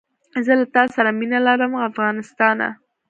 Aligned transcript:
زه 0.45 0.53
له 0.59 0.65
تاسره 0.75 1.09
مینه 1.19 1.39
لرم 1.47 1.73
افغانستانه 1.89 2.67